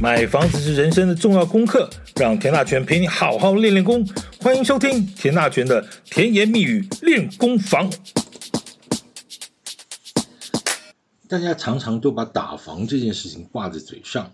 [0.00, 4.02] 买房子是人生的重要功课，让田大权陪你好好练练功。
[4.40, 7.92] 欢迎收听田大权的甜言蜜语练功房。
[11.28, 14.32] 大家常常都把打房这件事情挂在嘴上，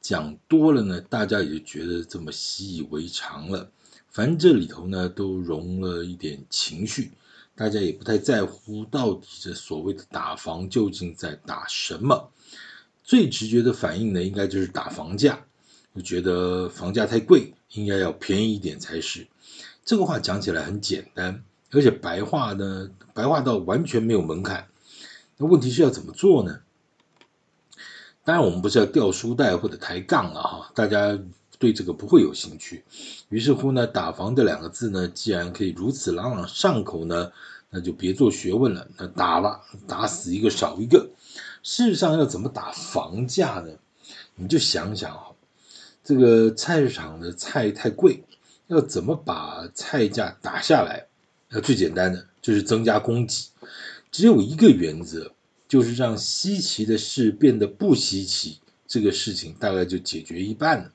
[0.00, 3.70] 讲多了呢，大家也就觉得这么习以为常了。
[4.08, 7.10] 反正这里头呢，都融了一点情绪，
[7.54, 12.30] 大家也不太在乎到底这所谓的打房究竟在打什么。
[13.04, 15.40] 最直觉的反应呢，应该就是打房价，
[15.94, 19.26] 就觉得房价太贵，应该要便宜一点才是。
[19.84, 24.68] 这个话讲起来很简单，而且白话呢，白话到完全没有门槛。
[25.36, 26.60] 那问题是要怎么做呢？
[28.24, 31.18] 当然，我们不是要掉书袋或者抬杠了哈，大家
[31.58, 32.84] 对这个不会有兴趣。
[33.28, 37.32] 于是乎呢，打房这两个字呢，既然可以如此朗朗上口呢，
[37.68, 41.10] 那就别做学问了，那打吧，打死一个少一个。
[41.62, 43.72] 事实上，要怎么打房价呢？
[44.34, 45.26] 你就想想啊，
[46.02, 48.24] 这个菜市场的菜太贵，
[48.66, 51.06] 要怎么把菜价打下来？
[51.48, 53.50] 那最简单的就是增加供给，
[54.10, 55.32] 只有一个原则，
[55.68, 58.58] 就是让稀奇的事变得不稀奇，
[58.88, 60.92] 这个事情大概就解决一半了。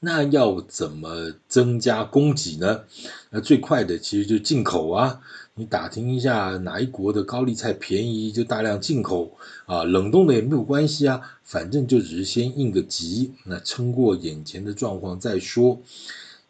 [0.00, 2.84] 那要怎么增加供给呢？
[3.30, 5.20] 那最快的其实就进口啊！
[5.58, 15.80] 你打听一下哪一国的高丽菜便宜，就大量进口啊，冷冻的也没有关系啊，反正就只是先应个急，那撑过眼前的状况再说。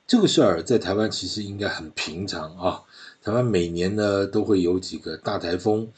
[0.06, 2.82] 这个事儿在台湾其实应该很平常啊，
[3.22, 5.88] 台湾每年呢都会有几个大台风。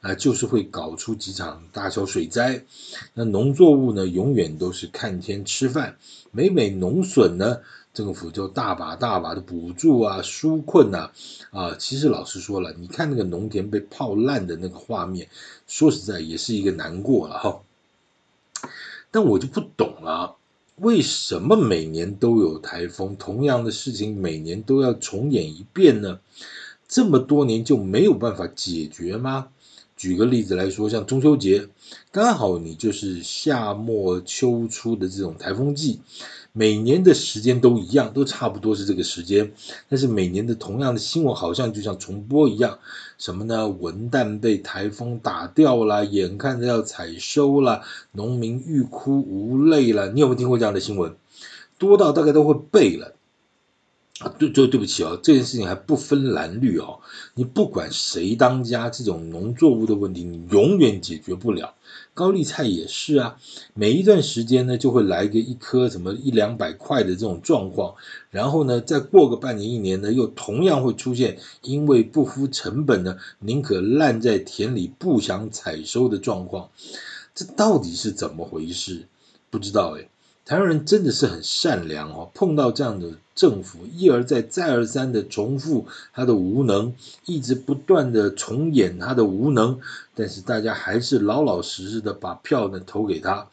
[0.00, 2.64] 啊，就是会搞出几场大小水灾，
[3.12, 5.98] 那农作物呢，永远都是看天吃饭。
[6.30, 7.58] 每每农损呢，
[7.92, 11.10] 政府就大把大把的补助啊，纾困呐，
[11.50, 15.28] 啊，其实老实说了，你看那个农田被泡烂的那个画面，
[15.66, 17.60] 说实在也是一个难过了哈。
[19.10, 20.36] 但我就不懂了，
[20.76, 26.20] 为什么每年都有台风，同样的事情每年都要重演一遍呢？
[26.86, 29.48] 这么多年就没有办法解决吗？
[29.96, 31.68] 举个例子来说，像中秋节，
[32.10, 36.00] 刚好你就是夏末秋初的这种台风季，
[36.52, 39.52] 每年的时间都一样，都差不多是这个时间，
[39.88, 42.78] 但是每年的同样的新闻好像就像重播一样，
[43.18, 43.68] 什么呢？
[43.68, 51.14] 文旦被台风打掉了，眼看着要采收了，农民欲哭无泪了，你有没有听过这样的新闻？
[51.78, 53.14] 多到大概都会背了。
[54.38, 57.00] 对，对，对不起哦，这件事情还不分蓝绿哦。
[57.34, 61.74] 你不管谁当家，这种农作物的问题你永远解决不了。
[62.12, 63.38] 高丽菜也是啊，
[63.72, 67.94] 每一段时间呢就会来个一颗什么一两百块的这种状况，
[68.30, 76.68] 然后呢再过个半年一年呢，又同样会出现因为不敷成本呢，宁可烂在田里不想采收的状况。
[77.34, 79.06] 这到底是怎么回事？
[79.48, 80.08] 不知道哎。
[80.44, 89.78] 台湾人真的是很善良哦，碰到这样的政府，一而再、再而三的重复他的无能，一直不断的重演他的无能，
[90.14, 93.46] 但是大家还是老老实实的把票呢投给他，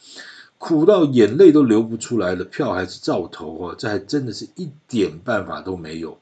[0.57, 6.17] 苦到眼泪都流不出来了，票还是照投哦，这还真的是一点办法都没有。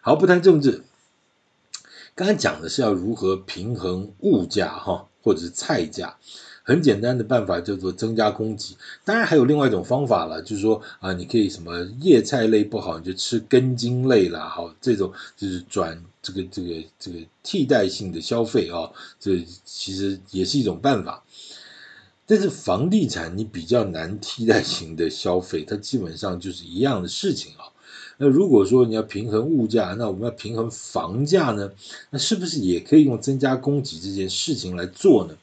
[0.00, 0.82] 好，不谈政治，
[2.14, 6.16] 刚才讲的是要如何平衡物价哈，或者是菜价。
[6.66, 18.90] 很简单的办法叫做增加供给，当然还有另外一种方法了，就是说啊，你可以什么叶菜类不好，你就吃根茎类啦，好，这种就是转这个这个这个替代性的消费啊，
[19.20, 21.22] 这其实也是一种办法。
[22.26, 27.70] 但是房地产你比较难替代型的消费，它基本上就是一样的事情啊。
[28.18, 31.70] 那如果说你要平衡物价，那我们要平衡房价呢？
[32.10, 35.36] 那是不是也可以用增加供给这件事情来做呢？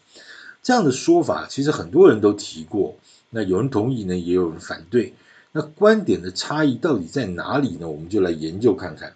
[0.64, 2.96] 这样的说法其实很多人都提过，
[3.30, 5.14] 那有人同意呢，也有人反对。
[5.52, 7.88] 那观点的差异到底在哪里呢？
[7.90, 9.14] 我们就来研究看看。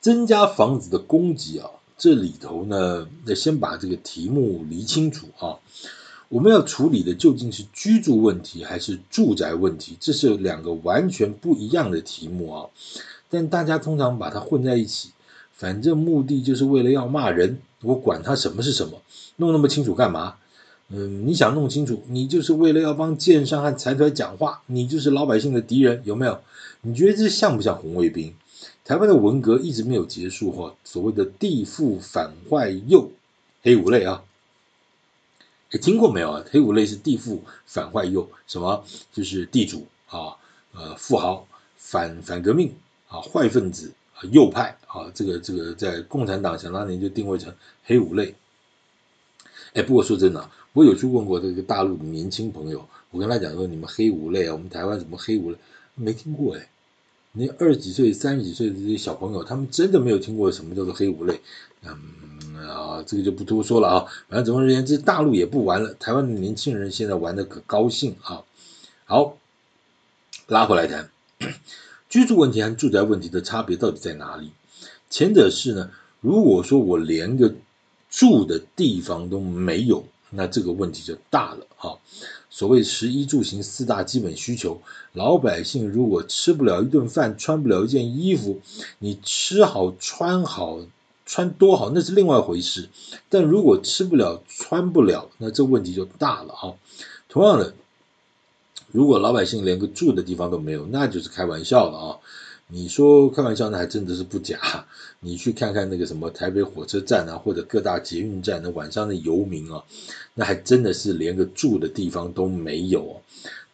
[0.00, 5.56] 增加房子的供给啊，这里头呢，要先把这个题目理清楚啊。
[6.28, 9.96] 我们要处理的究竟是居住问题还是住宅问题？
[10.00, 12.68] 这是两个完全不一样的题目啊。
[13.28, 15.10] 但大家通常把它混在一起，
[15.52, 17.60] 反正目的就是为了要骂人。
[17.82, 19.00] 我管他什么是什么，
[19.36, 20.36] 弄那么清楚干嘛？
[20.88, 26.40] 嗯，你想弄清楚，你就是为了要帮建商和财团讲话，你就是老百姓的敌人，有没有？
[26.82, 28.34] 你觉得这像不像红卫兵？
[28.84, 33.12] 台湾的文革一直没有结束哈，所谓的地富反坏右
[33.62, 34.24] 黑五类啊，
[35.70, 36.44] 诶听过没有啊？
[36.50, 38.84] 黑五类是地富反坏右，什么？
[39.12, 40.34] 就是地主啊，
[40.72, 42.74] 呃，富豪反反革命
[43.08, 43.92] 啊，坏分子。
[44.28, 48.34] 右派啊，这个这个在共产党想当年就定位成黑五类。
[49.74, 55.56] 哎，不过说真的，我有去问过这个大陆的年轻朋友，我跟他讲说，你们黑五类啊，我们台湾怎么黑五类？
[55.94, 56.68] 没听过哎，
[57.32, 61.40] 那二十几岁、三十几岁的这些小朋友，他们真的没有听过什么叫做黑五类。
[61.82, 64.06] 嗯啊，这个就不多说了啊。
[64.28, 68.42] 反正总而言之，大陆也不玩了，台湾的年轻人现在玩的可高兴啊。
[69.04, 69.38] 好，
[70.46, 71.10] 拉回来谈，
[72.10, 74.50] 居住问题和住宅问题的差别到底在哪里？
[75.08, 75.90] 前者是呢，
[76.20, 77.54] 如果说我连个
[78.10, 81.96] 住的地方都没有，那这个问题就大了哈。
[82.50, 88.60] 所谓食衣住行四大基本需求，老百姓如果吃不了一顿饭，穿不了一件衣服，
[88.98, 90.80] 你吃好穿好
[91.24, 92.88] 穿多好那是另外一回事。
[93.28, 96.74] 但如果吃不了穿不了，那这问题就大了哈。
[97.28, 97.72] 同样的，
[98.92, 102.18] 如果老百姓连个住的地方都没有，那就是开玩笑了啊。
[102.72, 104.86] 你说开玩笑，那还真的是不假。
[105.18, 109.82] 你去看看那个什么台北火车站啊，或者各大捷运站的晚上的游民啊，
[110.34, 113.20] 那还真的是连个住的地方都没有。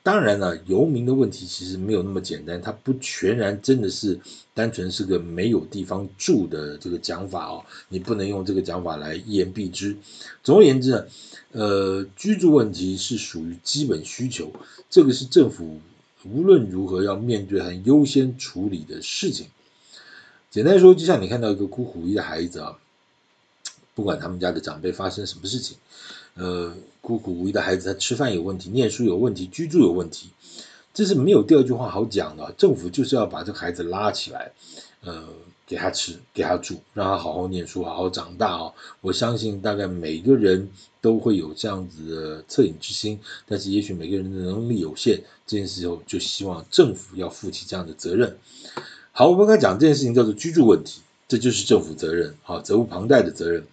[0.06, 4.20] 当然了，游民的问题其实没有那么简单，它不全然真的是
[4.55, 7.64] 单纯是个没有地方住的这个讲法哦。
[7.88, 9.97] 你不能用这个讲法来一言蔽之。
[10.44, 11.06] 总而言之呢，
[11.50, 14.53] 呃，居住问题是属于基本需求，
[14.88, 15.81] 这个是政府。
[16.23, 19.49] 无论如何要面对和优先处理的事情，
[20.52, 22.79] 简单说，就像你看到一个孤苦无依的孩子啊，
[23.97, 25.76] 不管他们家的长辈发生什么事情，
[26.37, 30.31] 呃，孤苦无依的孩子他吃饭有问题，念书有问题，居住有问题，
[30.94, 32.55] 这是没有第二句话好讲的。
[32.56, 34.53] 政府就是要把这个孩子拉起来，
[35.03, 35.25] 呃。
[35.69, 38.73] 给他吃，给他住，让他好好念书，好好长大哦。
[39.00, 43.19] 我相信大概每个人都会有这样子的恻隐之心，
[43.49, 48.37] 但是也许每个人的能力有限，这件事情就希望政府要负起这样的责任。
[49.11, 53.65] 好，我们刚才讲这件事情叫做居住问题，这就是政府责任，好，责无旁贷的责任。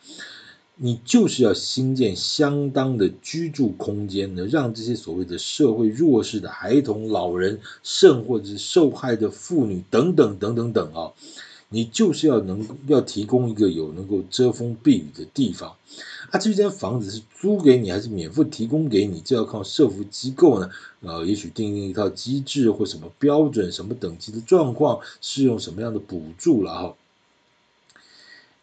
[0.75, 11.13] 你就是要新建相当的居住空间呢，让这些所谓的社会弱势的孩童、老人，甚或者是受害的妇女等等等等等啊。
[11.69, 15.75] 你就是要能要提供一个有能够遮风避雨的地方，
[16.29, 20.69] 啊，这间房子是租给你还是免费提供给你，这要靠社福机构呢，
[21.01, 26.95] 呃，也许订定一套机制或什么标准、什么等级的状况，适用什么样的补助了哈。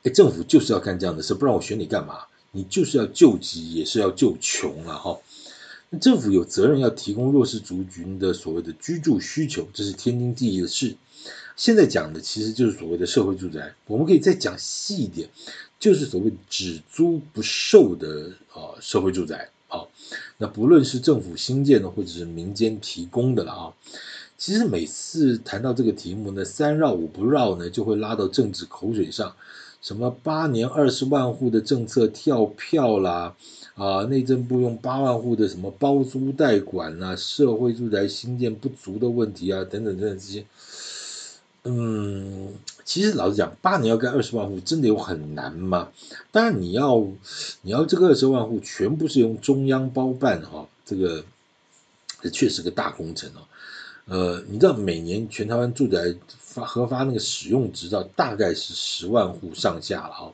[0.03, 2.21] 哎，政府就是要干这样的事，不然我选你干嘛？
[2.53, 5.19] 你就是要救急，也是要救穷了哈。
[5.91, 10.97] 那政府有责任要提供弱势族群的所谓的居住需求，这是天经地义的事。
[11.57, 15.29] 现在讲的其实就是所谓的社会住宅，我们可以再讲细一点，
[15.79, 19.83] 就是所谓只租不售的啊社会住宅啊。
[20.39, 23.75] 那不论是政府新建的，或者是民间提供的了啊。
[24.39, 29.37] 其实每次谈到这个题目呢，三绕五不绕呢，就会拉到政治口水上，
[29.81, 33.35] 什么八年二十万户的政策跳票啦，
[33.75, 40.45] 啊，内政部用八万户的什么包租代管啦，社会住宅新建不足的问题啊，等等等等这些。
[41.65, 42.55] 嗯，
[42.85, 45.91] 其实老实讲，八年要盖二十万户，真的有很难吗？
[46.31, 47.07] 当然，你要
[47.63, 51.25] 你要这个二十万户全部是用中央包办哈，这个
[52.23, 53.49] 这确实个大工程哦。
[54.11, 60.33] 呃，你知道每年全台湾住宅发核发那个使用执照，大概是十万户上下了哈。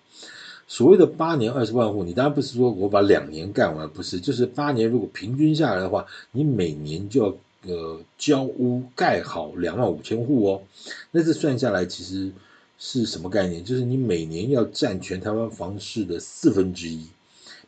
[0.66, 7.36] 所谓的八年二十万户，你当然不是说我把两年干完，不是，就是八年如果平均下来的话，你每年就要。
[7.62, 10.62] 呃，交屋盖好两万五千户哦，
[11.10, 12.30] 那这算下来其实
[12.78, 13.64] 是什么概念？
[13.64, 17.08] 就是你每年要占全台湾房市的四分之一，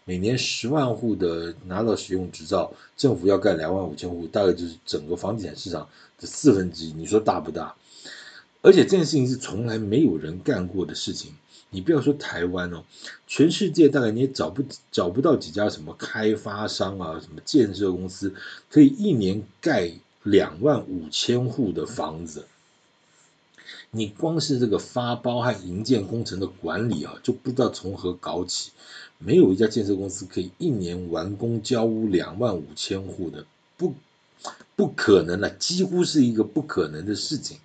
[0.08, 5.86] 每年十万户的拿到使用执照，政府要盖两万五千户，大概就是整个房地产市场
[6.18, 6.94] 的四分之一。
[6.94, 7.74] 你说大不大？
[8.62, 11.32] 而且这件事情是从来没有人干过的事情。
[11.68, 12.84] 你不要说台湾哦，
[13.26, 18.32] 全世界大概你也找不找不到几家什么开发商啊，什么建设公司
[18.70, 22.46] 可以一年盖两万五千户的房子。
[23.90, 28.72] 你光是这个发包和营建工程的管理啊，就不知道从何搞起。
[29.18, 33.46] 没有一家建设公司可以一年完工交屋两万五千户的，
[33.76, 33.94] 不
[34.76, 37.58] 不可能了，几乎是一个不可能的事情。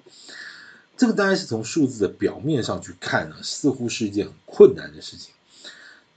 [0.97, 5.33] 这个当然是从数字的表面上去看呢，似乎是一件很困难的事情。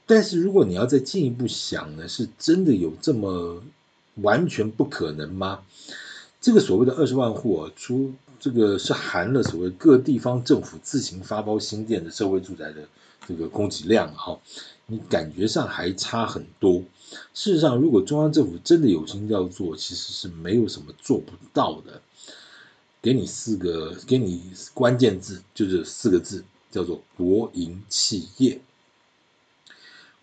[0.07, 3.63] 但是如果你要再进一步想呢，是真的有这么
[4.15, 5.65] 完全不可能吗？
[6.41, 8.15] 这个所谓的二十万户啊，除
[8.47, 12.87] 这个是含了所谓各地方政府自行发包新建的社会住宅的
[13.27, 14.39] 这个供给量哈，
[14.87, 16.85] 你感觉上还差很多。
[17.35, 22.01] 事实上，如果中央政府真的有心要做，其实是没有什么做不到的。
[23.03, 28.61] 给你四个，给你关键字，就是四个字，叫做国营企业。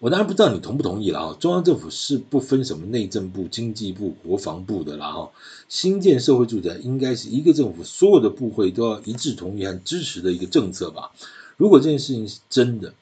[0.03, 1.37] 我当然不知道你同不同意了啊。
[1.39, 5.31] 中央政府是不分什么内政部、经济部、国防部的了哈。
[5.69, 11.13] 新建社会住宅应该是一个政府所有的部会都要一致同意和支持的一个政策吧。
[11.55, 12.93] 如果这件事情是真的，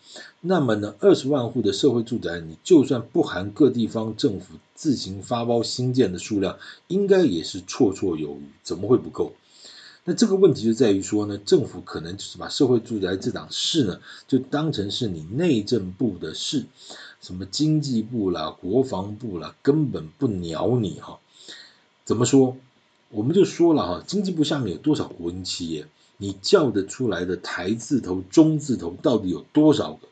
[0.42, 9.34] 那么呢，二十万户的社会住宅，你就算不含各地方政府自行发包新建的数量，应该也是绰绰有余，怎么会不够？
[10.04, 16.66] 那这个问题就在于说呢，政府可能就是把社会住宅这档事呢，就当成是你内政部的事，
[17.22, 21.20] 什么经济部啦、国防部啦，根本不鸟你哈。
[22.04, 22.58] 怎么说？
[23.10, 25.86] 我们就说了哈，经济部下面有多少国营企业？
[26.18, 30.08] 你叫得出来的台字头、中字头到底有多少个？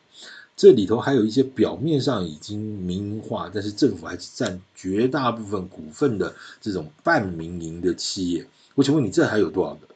[0.56, 8.48] 这里头还有一些表面上已经民营化，但是政府还是占绝大部分股份的这种半民营的企业。
[8.76, 9.88] 我请问你，这还有多少个？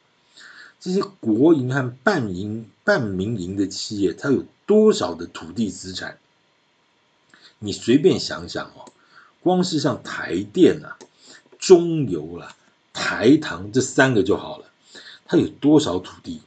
[0.80, 6.18] 这些国营和半营、半民营的企业，它有多少的土地资产？
[7.60, 8.92] 你随便想想哦，
[9.42, 10.98] 光是像台电啊、
[11.58, 12.56] 中油啦、
[12.92, 14.65] 台糖这三个就好了，
[15.25, 16.42] 它有多少土地？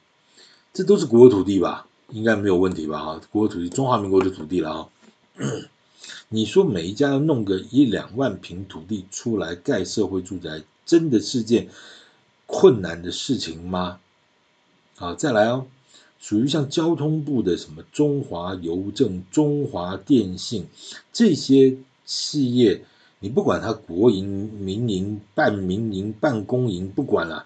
[0.75, 1.87] 这都是国有土地吧？
[2.11, 3.03] 应该没有问题吧？
[3.03, 4.89] 哈，国有土地，中华民国的土地了啊。
[6.29, 11.69] 你说每一家要弄个一两万坪土地出来盖社会住宅，真的是件
[12.47, 14.01] 困难的事情吗？
[14.95, 15.67] 好，再来哦，
[16.19, 20.67] 属于像交通部的什么中华邮政、中华电信
[21.13, 22.83] 这些企业，
[23.21, 27.45] 你不管它国营、民营、半民营、半公营，不管了，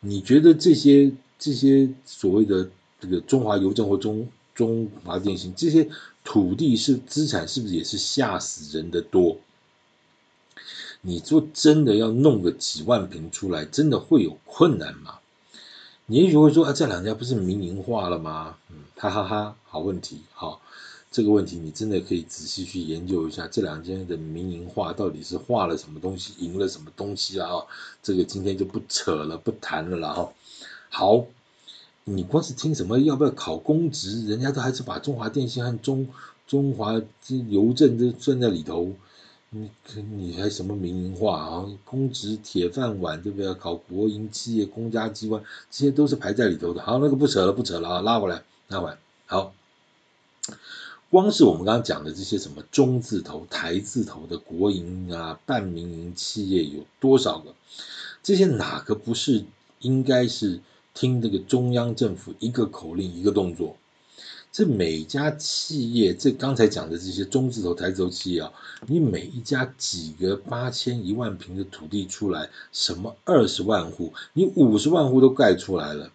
[0.00, 5.88] 你觉得这些这些所谓的这个中华邮政或中中华电信这些
[6.24, 9.38] 土地是资产，是不是也是吓死人的多？
[11.00, 15.20] 你说真的要弄个几万平出来，真的会有困难吗？
[16.06, 18.56] 你也许会说啊，这两家不是民营化了吗？
[18.70, 20.60] 嗯，哈哈哈，好问题，好，
[21.10, 27.62] 这个问题你真的可以仔细去研究一下，这两家的民营化到底是化了什么东西，赢了什么东西啊？
[28.02, 30.32] 这个今天就不扯了，不谈了啦哈。
[30.88, 31.26] 好，
[32.04, 36.08] 你光是听什么要不要考公职，人家都还是把中华电信和中
[36.46, 36.94] 中华
[37.48, 38.92] 邮政都算在里头。
[39.50, 39.70] 你
[40.10, 41.66] 你还什么民营化啊？
[41.86, 43.54] 公职铁饭碗对不对？
[43.54, 46.82] 考国营企业、公家机关，这些都是排在里头的。
[46.82, 48.98] 好，那个不扯了，不扯了啊，拉回来，拉回来。
[49.24, 49.54] 好，
[51.08, 57.54] 光是我们刚刚讲的这些什么中字头、台字头的国营啊、半民营企业有多少个？
[58.22, 59.46] 这些哪个不是
[59.80, 60.60] 应该是
[60.92, 63.77] 听这个中央政府一个口令一个动作？
[64.58, 68.52] 这每家企业，这刚才讲的这些中字头、台字头企业啊，
[68.88, 76.10] 你每一家几个八千一万平的土地出来，什么二十万户，你五十万户都盖出来了，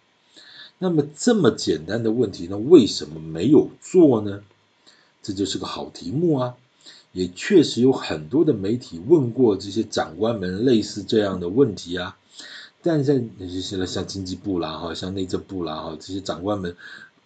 [0.78, 4.42] 那么这么简单的问题，那为什么没有做呢？
[5.22, 6.54] 这就是个好题目啊！
[7.12, 12.18] 也确实有很多的媒体问过这些长官们类似这样的问题啊，
[12.82, 13.26] 但是
[13.62, 16.76] 现在像经济部啦哈，像内政部啦哈，这些长官们。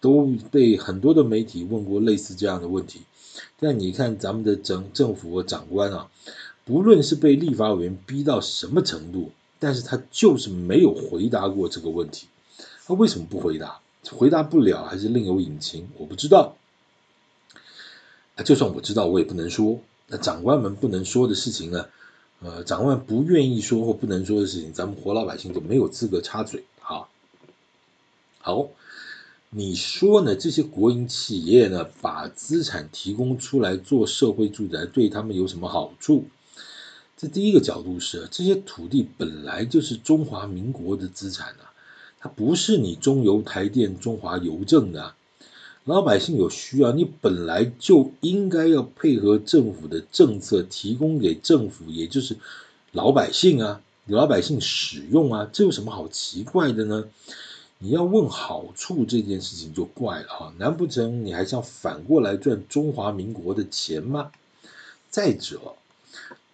[0.01, 3.01] 都被很多的媒体问过类似这样的问题，
[3.59, 6.09] 但你看咱们的政政府和长官啊，
[6.65, 12.27] 不论是被立法委员逼到什么程度，但是他就是没有回答过这个问题。
[12.85, 13.79] 他为什么不回答？
[14.11, 15.89] 回答不了还是另有隐情？
[15.97, 16.55] 我不知道。
[18.45, 19.79] 就算我知道，我也不能说。
[20.07, 21.85] 那长官们不能说的事情呢？
[22.41, 26.63] 呃，长官不愿意说或不能说的事情，咱们活老百姓就没有资格插嘴。
[26.79, 27.09] 好，
[28.39, 28.69] 好。
[29.51, 30.35] 你说呢？
[30.35, 36.25] 这些国营企业呢，把资产提供出来做社会住宅，对他们有什么好处？
[37.17, 41.73] 这第一个角度是，这些土地本来就是中华民国的资产啊，
[42.19, 45.15] 它不是你中油、台电、中华邮政的啊。
[45.83, 52.37] 老百姓有需要，你本来就应该要配合政府的政策，提供给政府，也就是
[52.91, 57.05] 老百姓啊，老百姓使用啊，这有什么好奇怪的呢？
[57.81, 64.33] 你要问好处这件事情就怪了哈，难不成你还想反过来赚中华民国的钱吗？
[65.09, 65.77] 再者，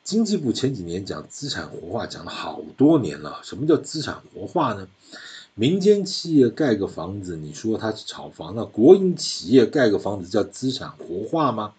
[0.03, 4.88] 经济部前几年讲资产活化讲了好多年了，什么叫资产活化呢？
[5.55, 11.74] 民间企业盖个房子，你说它是炒房，那国营企业盖个房子叫资产活化吗？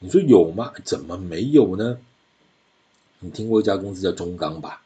[0.00, 0.74] 你说有吗？
[0.84, 1.96] 怎么没有呢？
[3.20, 4.82] 你听过一家公司叫中钢吧？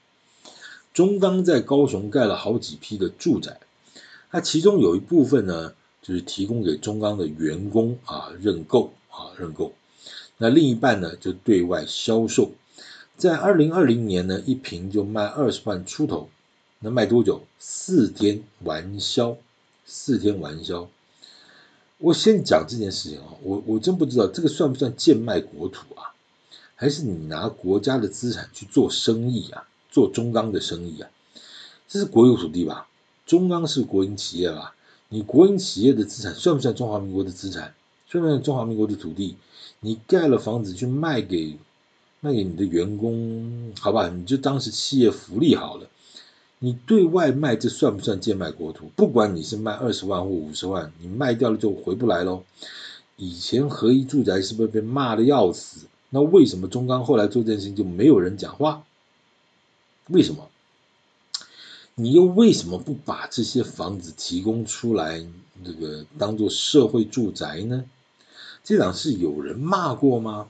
[0.95, 3.59] 中钢在高雄盖了好几批的住宅，
[4.31, 9.73] 那其中有一部分呢，就是提供给中钢的员工啊认购啊认购，
[10.39, 12.53] 那另一半呢就对外销售，
[13.17, 16.29] 在二零二零年呢一平就卖二十万出头，
[16.79, 17.43] 那卖多久？
[17.59, 19.37] 四天完销，
[19.85, 20.89] 四天完销。
[21.99, 26.15] 我先讲这件事情啊，我我真不知道这个算不算贱卖国土啊？
[26.77, 29.67] 还是你拿国家的资产去做生意啊？
[29.95, 31.09] 做中钢的生意啊？
[31.87, 32.89] 这是国有土地吧？
[33.27, 34.75] 中钢是国营企业吧？
[35.09, 37.73] 你国营企业的资产算不算中华民国的资产？
[38.09, 39.37] 算不算中华民国的土地？
[39.79, 41.57] 你盖了房子去卖给
[42.19, 44.09] 卖给你的员工，好吧？
[44.09, 45.87] 你就当是企业福利好了。
[46.59, 48.91] 你对外卖这算不算贱卖国土？
[48.97, 52.43] 不管你是卖二十万或五十万，你卖掉了就回不来喽。
[53.17, 55.87] 以前合一住宅是不是被骂的要死？
[56.11, 58.83] 那为什么中钢后来做这件事情就没有人讲话？
[60.09, 60.51] 为什么？
[61.95, 65.25] 你又为什么不把这些房子提供出来，
[65.65, 67.85] 这个当做社会住宅呢？
[68.65, 70.49] 这档事有人骂过吗？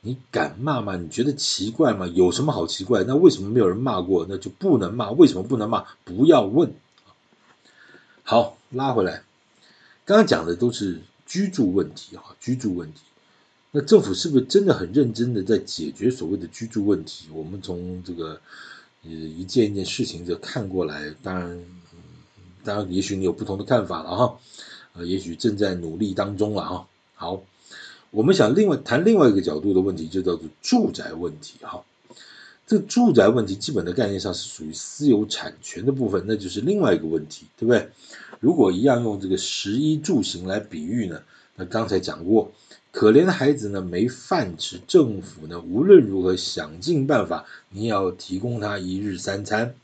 [0.00, 0.96] 你敢骂吗？
[0.96, 2.06] 你觉得奇怪吗？
[2.06, 3.02] 有什么好奇怪？
[3.02, 4.24] 那为什么没有人骂过？
[4.28, 5.10] 那就不能骂？
[5.10, 5.84] 为什么不能骂？
[6.04, 6.72] 不要问。
[8.22, 9.24] 好，拉回来，
[10.04, 13.00] 刚刚讲的都是居住问题哈，居住问题。
[13.72, 17.26] 那政府是不是真的很认真的在解决所谓的居住问题？
[17.32, 18.40] 我们从这个
[19.08, 21.64] 呃一件一件事情就看过来，当然，
[22.64, 24.38] 当然，也许你有不同的看法了哈，
[24.94, 26.86] 呃，也许正在努力当中了哈。
[27.14, 27.42] 好。
[28.12, 31.84] 我们想另外谈另外一个角度的问题，就叫做住宅问题哈。
[32.66, 37.90] 这个住宅问题基本的概念上是属于私有产权的部分，那就是另外一个问题，对不对？
[38.40, 41.20] 如果一样用这个食衣住行来比喻呢，
[41.56, 42.52] 那刚才讲过，
[42.96, 49.74] 可怜的孩子呢没饭吃，政府呢无论如何想尽办法，你要提供他一日三餐，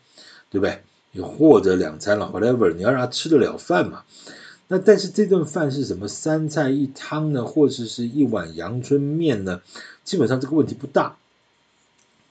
[0.49, 0.81] 对不对？
[1.11, 4.05] 你或者两餐了，whatever，你要让他吃得了饭嘛。
[4.67, 9.61] 那但是这顿饭是什么三菜一汤呢，或者是，是一碗阳春面呢？
[10.05, 11.19] 基本上这个问题不大，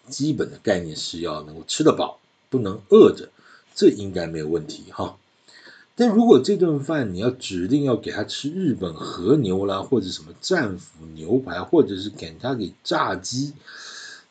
[0.10, 2.20] 基本的概念是要能够吃得饱，
[2.50, 3.30] 不能饿着，
[3.76, 5.16] 这应该没有问题哈。
[6.02, 13.54] 但如果这顿饭你要指定要给他吃日本和牛啦，或者什么战斧牛排，或者是给他给炸鸡，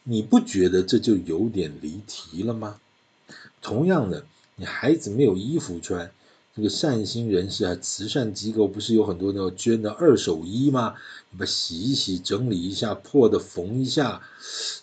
[0.02, 2.80] 你不觉得这就有点离题了吗？
[3.62, 4.24] 同样的，
[4.56, 6.10] 你孩子没有衣服穿。
[6.56, 10.96] 这个善心人士啊，慈善机构不是有很多那种捐的二手衣吗？
[11.30, 14.22] 你把洗一洗，整理一下，破的缝一下，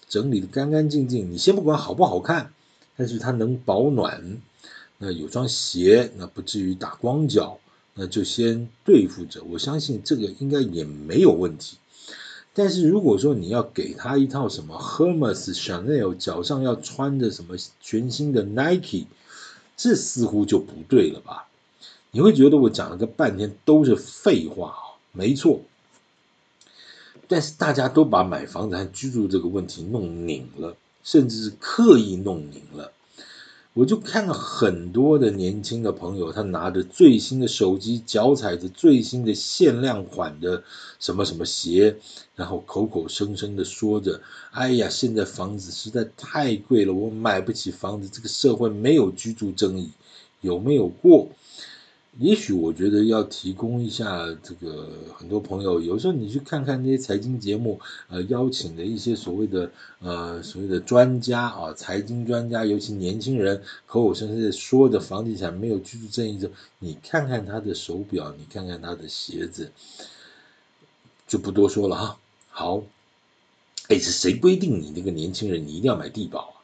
[0.08, 1.30] 整理的干干净净。
[1.30, 2.54] 你先不管好不好看，
[2.96, 4.38] 但是它能保暖，
[4.98, 7.60] 那有双鞋，那不至于打光脚，
[7.94, 9.44] 那就先对付着。
[9.44, 11.78] 我相信这个应该也没有问题。
[12.54, 19.06] 但是如果说你要给他一套什么 Hermes、Chanel，脚上要穿着什么全新的 Nike，
[19.76, 21.48] 这似乎就不对了吧？
[22.10, 25.62] 你会觉得我讲了个半天都是废话啊，没错。
[27.28, 32.92] 但是大家都把买房子还居住这个问题弄拧了，甚至是刻意弄拧了。
[33.78, 40.64] 我就看了很多的年轻的朋友，他拿着最新的手机，脚踩着最新的限量款的
[41.00, 41.96] 什么什么鞋，
[42.36, 48.10] 然后口口声声的说着：“哎呀，现在房子实在太贵了，我买不起房子。
[48.12, 49.92] 这个社会没有居住正义，
[50.42, 51.30] 有没有过？”
[52.20, 66.50] 也许我觉得要提供一下这个很多朋友，有时候你去看看那些财经节目，呃，邀请的一些所谓的呃所谓的专家啊，财经专家，尤其年轻人口口声声说的房地产没有居住正义，
[66.80, 69.72] 你看看他的手表，你看看他的鞋子，
[71.28, 72.18] 就不多说了哈。
[72.50, 72.82] 好，
[73.90, 76.57] 哎，是谁规定你那个年轻人你一定要买帝宝？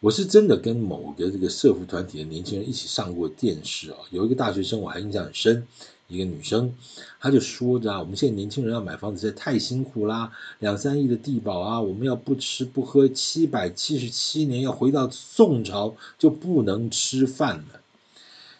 [0.00, 5.66] 我是真的跟某个这个社福团体的年轻人一起上过电视啊，有一个大学生我还印象很深，
[6.06, 6.72] 一个女生，
[7.18, 10.30] 她就说着啊，我们现在年轻人要买房子实在太辛苦啦，
[10.60, 17.80] 两三亿的地保啊，我们要不吃不喝七百七十七年，要回到宋朝就不能吃饭了。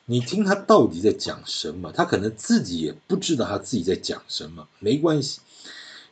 [0.07, 1.93] 你听他到底在讲什么？
[1.93, 5.39] 他可能自己也不知道他自己在讲什么，没关系，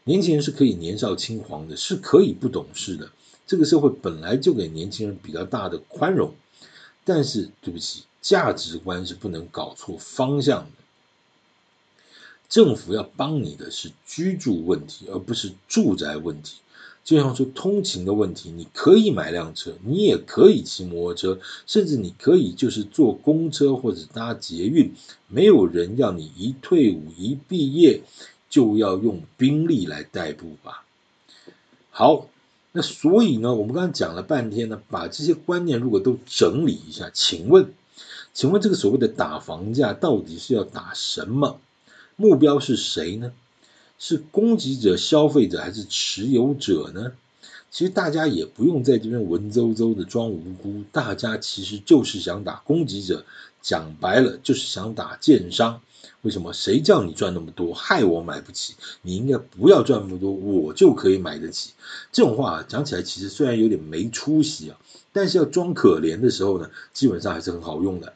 [0.05, 3.11] 年轻人是可以年少轻狂的，是可以不懂事的。
[3.47, 6.35] 这个社会本来就给年轻人比较大的宽容，
[7.05, 10.71] 但是对不起，价值观是不能搞错方向的。
[12.49, 16.57] 政府要帮你的是居住问题，而不是住宅问题。
[17.05, 24.93] 就像说通勤的问题，你可以买辆车，你也可以骑摩托车，甚至你可以就是坐公车或者搭捷运，
[25.29, 28.03] 没有人要你一退伍一毕业
[28.51, 30.85] 就要用兵力来代步吧？
[31.91, 32.29] 好。
[32.77, 37.73] 那所以呢，我们刚刚讲了半天呢，把这些观念如果都整理一下，请问，
[38.35, 41.59] 请问这个所谓的打房价到底是要打什么？
[42.17, 43.33] 目标是谁呢？
[43.99, 47.13] 是供给者、消费者还是持有者呢？
[47.71, 53.25] 其实大家也不用在这边文绉绉的装无辜，大家其实就是想打供给者，
[53.63, 55.81] 讲白了就是想打建商。
[56.23, 56.53] 为什么？
[56.53, 58.75] 谁叫你赚那么多，害我买不起？
[59.03, 61.71] 你应该不要赚那么多，我就可以买得起。
[62.11, 64.79] 这种话讲起来，其实虽然有点没出息啊，
[65.13, 68.13] 但是要装可怜的时候呢，基本上还是很好用的。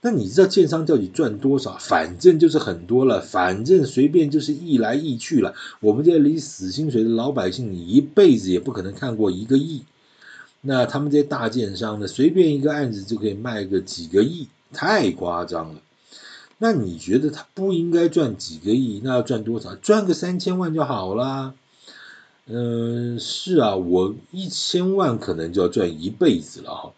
[0.00, 1.76] 那你知道建商叫你赚多少？
[1.78, 5.54] 反正就是很多了，反正随便就是亿来亿去了。
[5.80, 9.82] 我们这里死薪水的老百姓，你一辈子也不可能看过一个亿。
[10.60, 15.80] 那他们这些大建商呢，随便一个案子就可以卖个几个亿，太夸张了。
[16.58, 19.00] 那你觉得他不应该赚几个亿？
[19.02, 19.74] 那要赚多少？
[19.74, 21.54] 赚个三千万就好啦。
[22.46, 26.92] 嗯，是啊，我一千万可能就要赚一辈子了哈。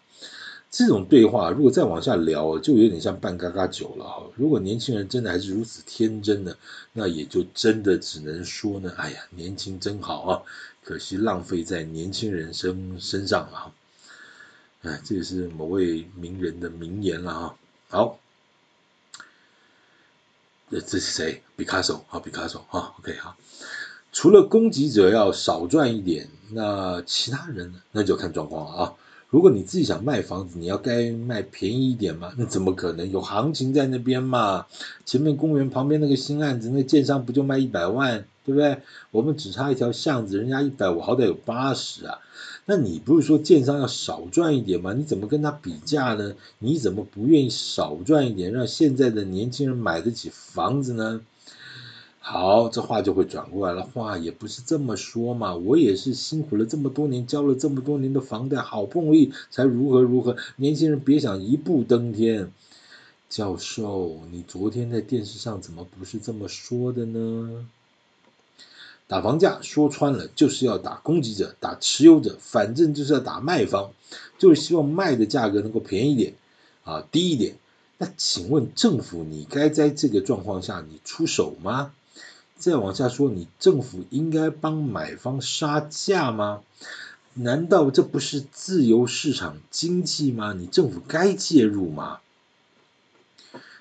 [0.69, 4.23] 这种对话如果再往下聊，就有点像半嘎嘎酒了哈。
[4.35, 6.57] 如果年轻人真的还是如此天真的，
[6.91, 10.41] 那也就真的只能说呢，哎呀，年轻真好啊，
[10.83, 13.71] 可惜浪费在年轻人身身上了哈。
[14.81, 17.55] 哎，这也是某位名人的名言了哈。
[17.87, 18.19] 好，
[20.69, 23.37] 这这是谁？Picasso，好，Picasso，好，OK，好。
[24.11, 27.79] 除了攻击者要少赚一点，那其他人呢？
[27.91, 28.93] 那就看状况了啊。
[29.29, 32.33] 如果你自己想卖房子，你要该卖便宜一点嘛？
[32.37, 34.65] 那怎么可能有行情在那边嘛？
[35.05, 38.81] 前面公园旁边那个新案子，那建商不就卖一百万，对不对？
[39.11, 42.19] 我们只差一条巷子，人家一百，五好歹有八十啊。
[42.69, 44.91] 那你不是说建商要少赚一点吗？
[44.91, 46.35] 你怎么跟他比价呢？
[46.59, 51.21] 你怎么不愿意少赚一点，让现在的年轻人买得起房子呢？
[52.19, 53.83] 好，这话就会转过来了。
[53.83, 60.35] 话也不是这么说嘛，我也是辛苦了这么多年，交了这么多年的房贷，好不容易才如何如何。
[60.57, 62.51] 年轻人别想一步登天。
[63.29, 67.65] 教授，你昨天在电视上怎么不是这么说的呢？
[69.07, 73.91] 打房价说穿了就是要打攻击者，打持有者，反正就是要打卖方，
[74.37, 76.33] 就是希望卖的价格能够便宜点
[76.83, 77.55] 啊，低一点。
[77.97, 81.93] 那请问政府，你该在这个状况下你出手吗？
[82.57, 86.61] 再往下说，你政府应该帮买方杀价吗？
[87.33, 90.53] 难道这不是自由市场经济吗？
[90.53, 92.19] 你政府该介入吗？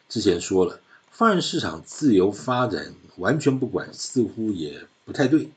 [0.08, 0.78] 之前说了，
[1.10, 5.50] 放任市场自由发展，完全不管，似乎也不太对。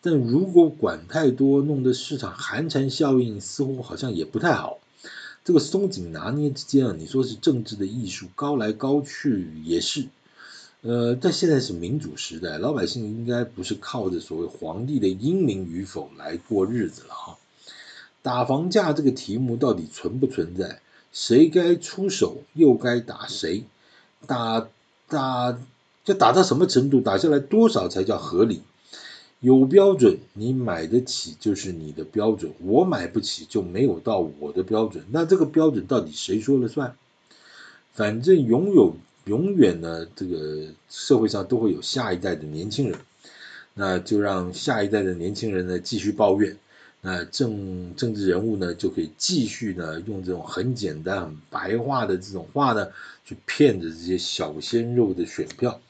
[0.00, 4.78] 但如果管太多，弄得市场寒蝉效应，似乎好像也不太好。
[5.44, 10.06] 这个松紧拿捏之间啊，你说是政治的艺术，高来高去也是。
[10.82, 17.38] 呃，但现在是民主时代，老百姓应该不是靠着所谓皇帝的英明与否来过日子了哈。
[18.22, 20.80] 打房价这个题目到底存不存在？
[21.12, 23.64] 谁该出手，又该打谁？
[24.26, 24.68] 打
[25.08, 25.58] 打
[26.06, 27.02] 这打到什么程度？
[27.02, 28.62] 打下来多少才叫合理？
[29.40, 35.04] 有标准，你买得起就是你的标准，我买不起就没有到我的标准。
[35.10, 36.96] 那这个标准到底谁说了算？
[37.92, 38.96] 反正拥有。
[39.24, 43.00] 永远呢，这个社会上都会有下一代的年轻人，
[43.74, 46.56] 那就让下一代的年轻人呢继续抱怨，
[47.00, 52.86] 那政政治人物呢就可以继续呢用这种很简单、很白话的这种话呢
[53.24, 55.80] 去骗着这些小鲜肉的选票。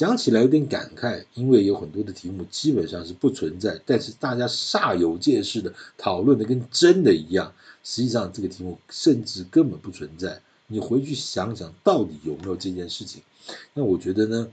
[0.00, 7.52] 讲起来有点感慨，因为有很多的题目基本上是不存在，但是大家煞有介事的讨论的跟真的一样，
[7.84, 10.40] 实际上这个题目甚至根本不存在。
[10.68, 13.20] 你回去想想，到底有没有这件事情？
[13.74, 14.48] 那我觉得呢，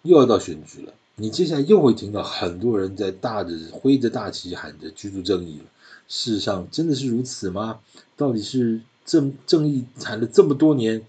[0.00, 5.64] 又要到选举了，你接下来又会听到很多人在大着挥着大旗喊着居住正义了。
[6.08, 7.80] 事实上，真的是如此吗？
[8.16, 11.04] 到底是正正义喊了这么多年，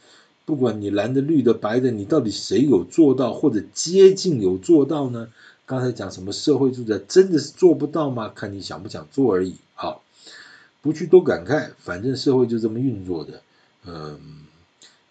[0.49, 5.27] 不管你蓝的、绿的、白的，你到底谁有做到，或者接近有做到呢？
[5.67, 8.29] 刚才讲什么社会住宅，真的是做不到吗？
[8.33, 9.53] 看你想不想做而已。
[9.75, 10.01] 好，
[10.81, 13.43] 不去多感慨，反正社会就这么运作的。
[13.85, 14.19] 嗯，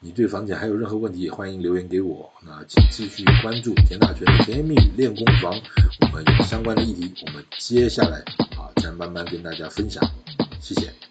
[0.00, 2.28] 你对房产还有任何问题，也欢迎留言给我。
[2.44, 5.54] 那请继续关注田大权的甜言蜜语练功房，
[6.00, 8.18] 我们有相关的议题，我们接下来
[8.58, 10.02] 啊再慢慢跟大家分享。
[10.60, 11.07] 谢谢。